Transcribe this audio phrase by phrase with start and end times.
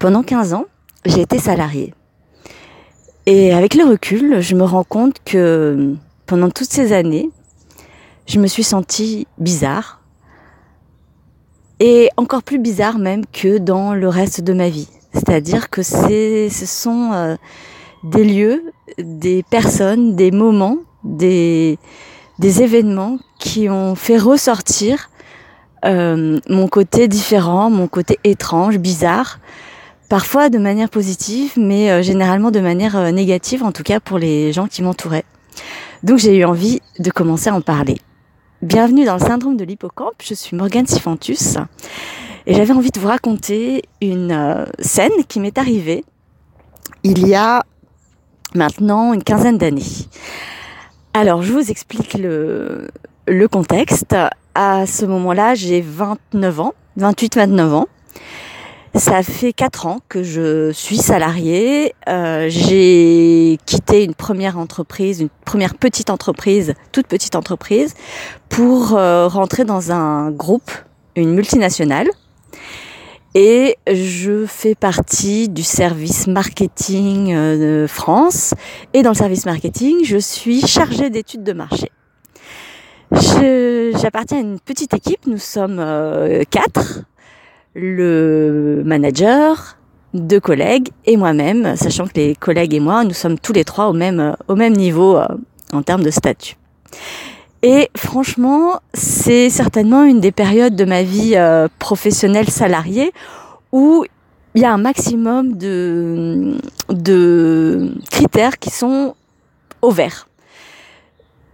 [0.00, 0.64] Pendant 15 ans,
[1.04, 1.92] j'ai été salariée.
[3.26, 7.28] Et avec le recul, je me rends compte que pendant toutes ces années,
[8.26, 10.00] je me suis sentie bizarre.
[11.80, 14.88] Et encore plus bizarre même que dans le reste de ma vie.
[15.12, 17.36] C'est-à-dire que ce sont euh,
[18.02, 21.78] des lieux, des personnes, des moments, des,
[22.38, 25.10] des événements qui ont fait ressortir
[25.84, 29.40] euh, mon côté différent, mon côté étrange, bizarre,
[30.10, 34.18] parfois de manière positive, mais euh, généralement de manière euh, négative, en tout cas pour
[34.18, 35.24] les gens qui m'entouraient.
[36.02, 37.96] Donc j'ai eu envie de commencer à en parler.
[38.60, 41.56] Bienvenue dans le syndrome de l'hippocampe, je suis Morgane Sifantus
[42.46, 46.04] et j'avais envie de vous raconter une scène qui m'est arrivée
[47.04, 47.62] il y a
[48.54, 49.82] maintenant une quinzaine d'années.
[51.14, 52.88] Alors, je vous explique le,
[53.26, 54.14] le contexte.
[54.54, 57.88] À ce moment-là, j'ai 29 ans, 28-29 ans.
[58.96, 61.94] Ça fait 4 ans que je suis salariée.
[62.08, 67.94] Euh, j'ai quitté une première entreprise, une première petite entreprise, toute petite entreprise,
[68.48, 70.72] pour euh, rentrer dans un groupe,
[71.14, 72.08] une multinationale.
[73.36, 78.54] Et je fais partie du service marketing euh, de France.
[78.92, 81.92] Et dans le service marketing, je suis chargée d'études de marché.
[83.12, 87.02] J'appartiens à une petite équipe, nous sommes euh, quatre.
[87.74, 89.76] Le manager,
[90.14, 93.88] deux collègues et moi-même, sachant que les collègues et moi, nous sommes tous les trois
[93.88, 95.26] au même, au même niveau euh,
[95.72, 96.56] en termes de statut.
[97.62, 103.12] Et franchement, c'est certainement une des périodes de ma vie euh, professionnelle salariée
[103.70, 104.04] où
[104.54, 106.56] il y a un maximum de,
[106.88, 109.14] de critères qui sont
[109.82, 110.26] au vert.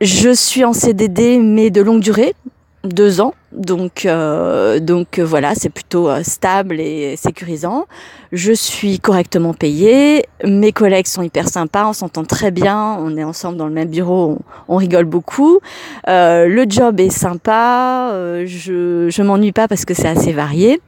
[0.00, 2.34] Je suis en CDD mais de longue durée,
[2.84, 3.34] deux ans.
[3.52, 7.86] Donc, euh, donc euh, voilà, c'est plutôt euh, stable et sécurisant.
[8.32, 10.26] Je suis correctement payée.
[10.44, 12.96] Mes collègues sont hyper sympas, on s'entend très bien.
[13.00, 15.60] On est ensemble dans le même bureau, on, rigole beaucoup.
[16.06, 18.10] le job est sympa.
[18.44, 20.80] je je m'ennuie pas parce que c'est assez varié.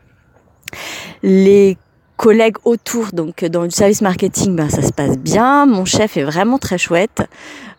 [1.22, 1.78] Les
[2.16, 5.66] collègues autour, donc dans le service marketing, ben, ça se passe bien.
[5.66, 7.22] Mon chef est vraiment très chouette.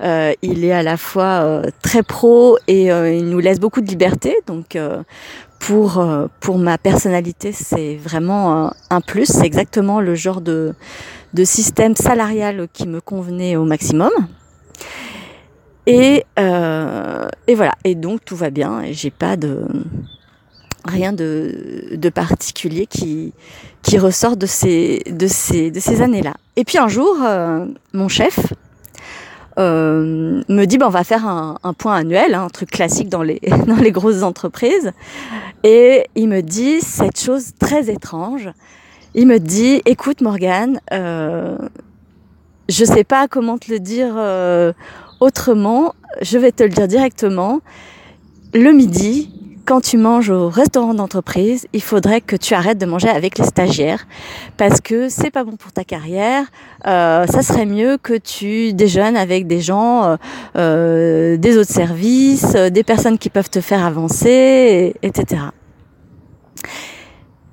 [0.02, 3.82] Euh, il est à la fois euh, très pro et euh, il nous laisse beaucoup
[3.82, 4.36] de liberté.
[4.46, 4.78] Donc
[5.60, 6.06] pour
[6.40, 9.26] pour ma personnalité, c'est vraiment un plus.
[9.26, 10.74] C'est exactement le genre de
[11.34, 14.12] de système salarial qui me convenait au maximum.
[15.88, 17.74] Et, et voilà.
[17.84, 18.82] Et donc tout va bien.
[18.82, 19.66] Et j'ai pas de
[20.88, 23.34] rien de, de particulier qui,
[23.82, 26.34] qui ressort de ces, de ces, de ces années-là.
[26.56, 28.40] Et puis un jour, euh, mon chef
[29.58, 33.24] euh, me dit, ben, on va faire un, point annuel, hein, un truc classique dans
[33.24, 34.92] les, dans les grosses entreprises.
[35.64, 38.50] Et il me dit cette chose très étrange.
[39.16, 41.58] Il me dit, écoute Morgane, euh,
[42.70, 44.74] je sais pas comment te le dire euh,
[45.20, 47.62] autrement, je vais te le dire directement.
[48.54, 49.32] Le midi,
[49.68, 53.44] quand tu manges au restaurant d'entreprise, il faudrait que tu arrêtes de manger avec les
[53.44, 54.08] stagiaires
[54.56, 56.46] parce que c'est pas bon pour ta carrière.
[56.88, 60.16] Euh, ça serait mieux que tu déjeunes avec des gens euh,
[60.56, 65.42] euh des autres services, euh, des personnes qui peuvent te faire avancer, etc.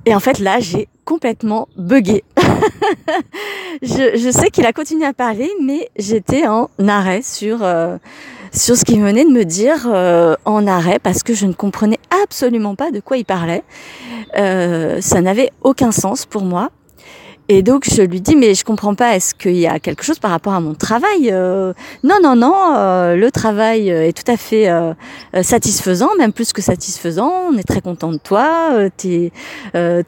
[0.06, 2.22] Et en fait, là, j'ai complètement bugué.
[3.82, 7.96] je, je, sais qu'il a continué à parler, mais j'étais en arrêt sur euh,
[8.54, 11.98] sur ce qu'il venait de me dire euh, en arrêt parce que je ne comprenais
[12.22, 13.64] absolument pas de quoi il parlait.
[14.38, 16.70] Euh, ça n'avait aucun sens pour moi.
[17.50, 20.18] Et donc je lui dis mais je comprends pas est-ce qu'il y a quelque chose
[20.18, 24.38] par rapport à mon travail euh, Non non non euh, le travail est tout à
[24.38, 24.94] fait euh,
[25.42, 27.30] satisfaisant même plus que satisfaisant.
[27.52, 29.30] On est très content de toi euh, t'es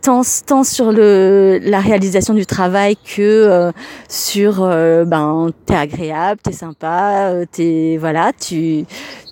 [0.00, 3.70] tant tant sur le la réalisation du travail que
[4.08, 4.66] sur
[5.06, 8.86] ben t'es agréable t'es sympa t'es voilà tu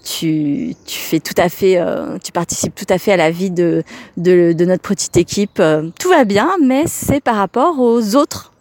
[0.04, 3.50] tu, tu fais tout à fait, euh, tu participes tout à fait à la vie
[3.50, 3.82] de,
[4.16, 5.58] de, de notre petite équipe.
[5.58, 8.52] Euh, tout va bien, mais c'est par rapport aux autres,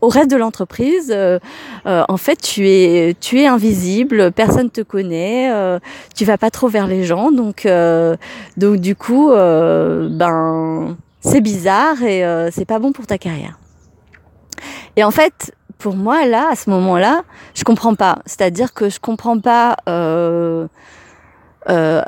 [0.00, 1.10] au reste de l'entreprise.
[1.14, 1.38] Euh,
[1.84, 5.50] en fait, tu es, tu es invisible, personne te connaît,
[6.14, 7.66] tu vas pas trop vers les gens, donc,
[8.56, 13.58] donc du coup, ben, c'est bizarre et c'est pas bon pour ta carrière.
[14.96, 17.24] Et en fait, pour moi, là, à ce moment-là,
[17.54, 18.20] je comprends pas.
[18.24, 20.68] C'est-à-dire que je comprends pas euh,
[21.68, 22.02] euh,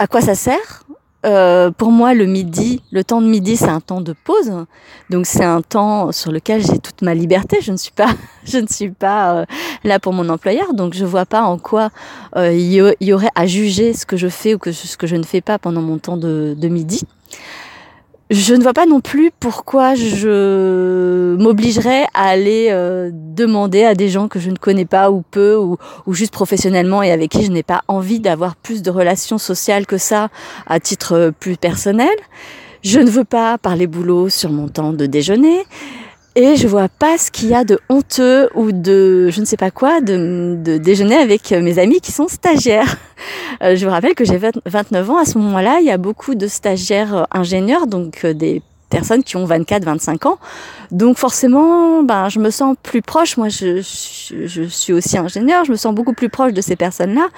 [0.00, 0.82] à quoi ça sert.
[1.24, 4.52] Euh, pour moi, le midi, le temps de midi, c'est un temps de pause.
[5.08, 7.58] Donc c'est un temps sur lequel j'ai toute ma liberté.
[7.62, 8.10] Je ne suis pas,
[8.44, 9.44] je ne suis pas euh,
[9.84, 10.74] là pour mon employeur.
[10.74, 11.90] Donc je vois pas en quoi
[12.36, 15.22] euh, il y, aurait à juger ce que je fais ou ce que je ne
[15.22, 17.04] fais pas pendant mon temps de midi
[18.32, 24.08] je ne vois pas non plus pourquoi je m'obligerais à aller euh, demander à des
[24.08, 25.76] gens que je ne connais pas ou peu ou,
[26.06, 29.84] ou juste professionnellement et avec qui je n'ai pas envie d'avoir plus de relations sociales
[29.84, 30.30] que ça
[30.66, 32.08] à titre plus personnel.
[32.82, 35.64] Je ne veux pas parler boulot sur mon temps de déjeuner.
[36.34, 39.58] Et je vois pas ce qu'il y a de honteux ou de je ne sais
[39.58, 42.96] pas quoi de, de déjeuner avec mes amis qui sont stagiaires.
[43.62, 45.18] Euh, je vous rappelle que j'ai 29 ans.
[45.18, 48.62] À ce moment-là, il y a beaucoup de stagiaires euh, ingénieurs, donc euh, des
[48.92, 50.38] personnes qui ont 24, 25 ans.
[50.90, 53.36] Donc forcément, ben, je me sens plus proche.
[53.36, 55.64] Moi, je, je, suis aussi ingénieur.
[55.64, 57.28] Je me sens beaucoup plus proche de ces personnes-là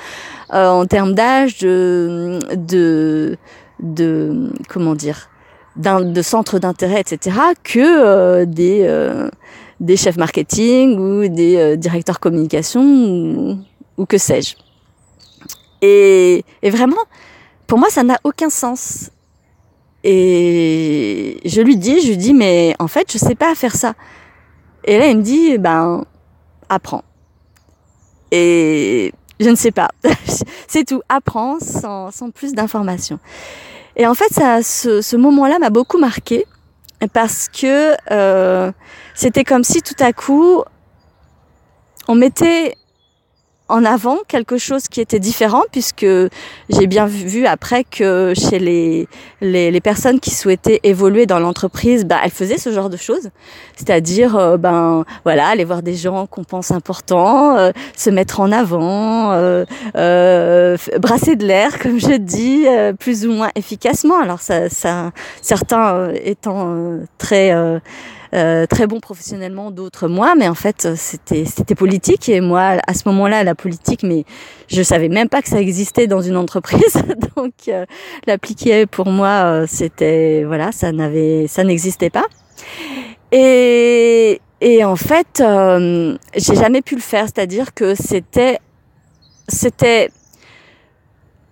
[0.52, 3.36] euh, en termes d'âge, de, de,
[3.80, 5.28] de, comment dire,
[5.76, 9.28] de centres d'intérêt, etc., que euh, des, euh,
[9.80, 13.58] des chefs marketing ou des euh, directeurs communication ou,
[13.96, 14.54] ou que sais-je.
[15.82, 17.02] Et, et, vraiment,
[17.66, 19.10] pour moi, ça n'a aucun sens.
[20.02, 23.94] Et je lui dis, je lui dis, mais en fait, je sais pas faire ça.
[24.84, 26.04] Et là, il me dit, ben,
[26.68, 27.02] apprends.
[28.30, 29.90] Et je ne sais pas.
[30.68, 31.02] C'est tout.
[31.08, 33.18] Apprends sans, sans plus d'informations.
[33.96, 36.46] Et en fait, ça, ce, moment-là m'a beaucoup marqué
[37.12, 38.72] parce que euh,
[39.14, 40.62] c'était comme si tout à coup,
[42.08, 42.76] on mettait
[43.68, 46.06] en avant quelque chose qui était différent puisque
[46.68, 49.08] j'ai bien vu après que chez les,
[49.40, 53.30] les, les personnes qui souhaitaient évoluer dans l'entreprise, bah, elles faisaient ce genre de choses.
[53.76, 58.52] C'est-à-dire, euh, ben voilà, aller voir des gens qu'on pense importants, euh, se mettre en
[58.52, 59.64] avant, euh,
[59.96, 64.20] euh brasser de l'air, comme je dis, euh, plus ou moins efficacement.
[64.20, 67.52] Alors ça, ça certains étant très
[68.34, 72.28] euh, très bons professionnellement, d'autres moins, mais en fait c'était c'était politique.
[72.28, 74.24] Et moi à ce moment-là la politique, mais
[74.68, 76.94] je savais même pas que ça existait dans une entreprise,
[77.36, 77.84] donc euh,
[78.26, 82.26] l'appliquer pour moi euh, c'était voilà ça n'avait ça n'existait pas.
[83.30, 88.58] Et et en fait euh, j'ai jamais pu le faire, c'est-à-dire que c'était
[89.48, 90.10] c'était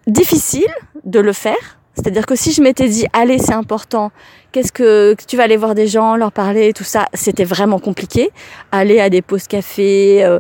[0.06, 0.73] difficile
[1.05, 1.79] de le faire.
[1.94, 4.11] C'est-à-dire que si je m'étais dit, allez, c'est important,
[4.52, 8.31] qu'est-ce que, tu vas aller voir des gens, leur parler, tout ça, c'était vraiment compliqué.
[8.70, 10.38] Aller à des pauses café, euh,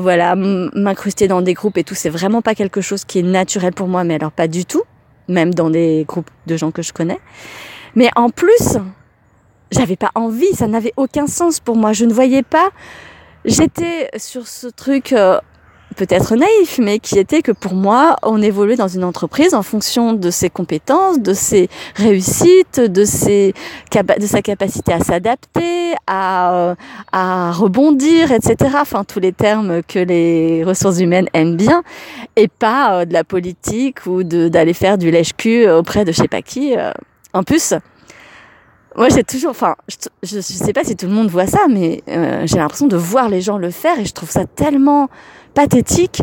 [0.00, 3.72] voilà, m'incruster dans des groupes et tout, c'est vraiment pas quelque chose qui est naturel
[3.72, 4.82] pour moi, mais alors pas du tout,
[5.28, 7.18] même dans des groupes de gens que je connais.
[7.94, 8.78] Mais en plus,
[9.70, 11.92] j'avais pas envie, ça n'avait aucun sens pour moi.
[11.92, 12.70] Je ne voyais pas.
[13.44, 15.12] J'étais sur ce truc.
[15.12, 15.40] Euh,
[15.96, 20.12] peut-être naïf, mais qui était que pour moi, on évoluait dans une entreprise en fonction
[20.12, 23.54] de ses compétences, de ses réussites, de, ses,
[23.92, 26.74] de sa capacité à s'adapter, à, euh,
[27.12, 28.76] à rebondir, etc.
[28.80, 31.82] Enfin, tous les termes que les ressources humaines aiment bien,
[32.36, 36.28] et pas euh, de la politique ou d'aller faire du lèche-cul auprès de je sais
[36.28, 36.76] pas qui.
[36.76, 36.92] Euh.
[37.32, 37.74] En plus,
[38.96, 42.02] moi, j'ai toujours, enfin, je, je, sais pas si tout le monde voit ça, mais
[42.06, 45.08] j'ai l'impression de voir les gens le faire et je trouve ça tellement
[45.56, 46.22] pathétique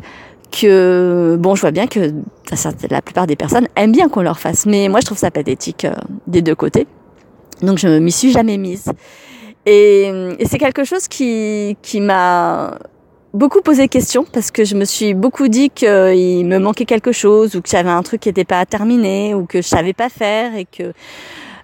[0.51, 2.13] que, bon, je vois bien que
[2.89, 5.85] la plupart des personnes aiment bien qu'on leur fasse, mais moi, je trouve ça pathétique
[5.85, 5.93] euh,
[6.27, 6.87] des deux côtés.
[7.61, 8.85] Donc, je m'y suis jamais mise.
[9.65, 10.11] Et,
[10.45, 12.77] c'est quelque chose qui, qui m'a
[13.33, 17.55] beaucoup posé question parce que je me suis beaucoup dit qu'il me manquait quelque chose
[17.55, 20.55] ou que j'avais un truc qui n'était pas terminé ou que je savais pas faire
[20.55, 20.93] et que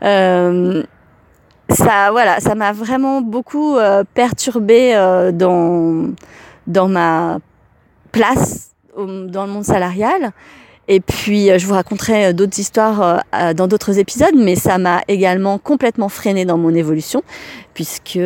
[0.03, 0.83] euh,
[1.69, 6.09] ça, voilà, ça m'a vraiment beaucoup euh, perturbée euh, dans
[6.65, 7.39] dans ma
[8.11, 10.33] place dans le monde salarial.
[10.91, 14.79] Et puis, euh, je vous raconterai euh, d'autres histoires euh, dans d'autres épisodes, mais ça
[14.79, 17.21] m'a également complètement freiné dans mon évolution,
[17.75, 18.19] puisque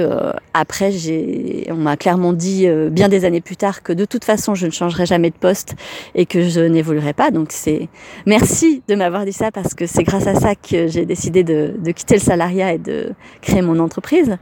[0.53, 4.55] après, j'ai, on m'a clairement dit bien des années plus tard que de toute façon,
[4.55, 5.75] je ne changerai jamais de poste
[6.15, 7.31] et que je n'évoluerai pas.
[7.31, 7.89] Donc, c'est
[8.25, 11.75] merci de m'avoir dit ça parce que c'est grâce à ça que j'ai décidé de,
[11.77, 13.11] de quitter le salariat et de
[13.41, 14.37] créer mon entreprise.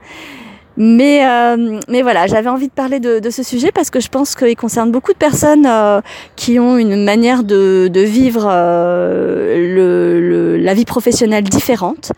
[0.78, 4.08] Mais, euh, mais voilà, j'avais envie de parler de, de, ce sujet parce que je
[4.08, 6.02] pense qu'il concerne beaucoup de personnes euh,
[6.36, 12.14] qui ont une manière de, de vivre euh, le, le, la vie professionnelle différente,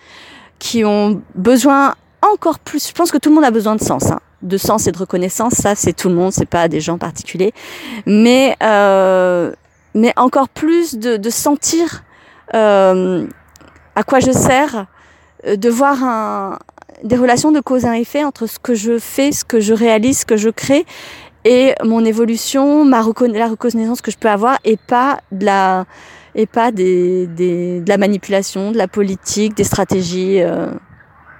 [0.59, 2.87] qui ont besoin encore plus.
[2.87, 4.97] Je pense que tout le monde a besoin de sens, hein, de sens et de
[4.97, 5.53] reconnaissance.
[5.53, 7.53] Ça, c'est tout le monde, c'est pas des gens particuliers.
[8.05, 9.51] Mais, euh,
[9.95, 12.03] mais encore plus de, de sentir
[12.53, 13.25] euh,
[13.95, 14.85] à quoi je sers,
[15.45, 16.59] de voir un,
[17.03, 20.19] des relations de cause à effet entre ce que je fais, ce que je réalise,
[20.19, 20.85] ce que je crée
[21.45, 25.85] et mon évolution, ma la reconnaissance que je peux avoir et pas de la
[26.35, 30.71] et pas des, des de la manipulation, de la politique, des stratégies euh,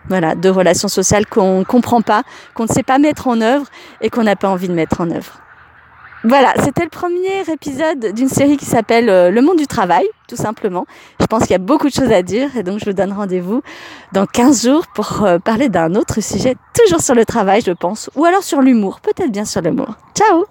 [0.07, 3.65] voilà, de relations sociales qu'on comprend pas, qu'on ne sait pas mettre en œuvre
[4.01, 5.39] et qu'on n'a pas envie de mettre en œuvre.
[6.25, 10.37] Voilà, c'était le premier épisode d'une série qui s'appelle euh, Le monde du travail, tout
[10.37, 10.85] simplement.
[11.19, 13.11] Je pense qu'il y a beaucoup de choses à dire et donc je vous donne
[13.11, 13.61] rendez-vous
[14.13, 18.09] dans 15 jours pour euh, parler d'un autre sujet, toujours sur le travail, je pense,
[18.15, 19.95] ou alors sur l'humour, peut-être bien sur l'humour.
[20.15, 20.45] Ciao